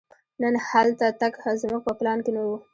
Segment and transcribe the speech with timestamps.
[0.41, 2.49] نن هلته تګ زموږ په پلان کې نه و.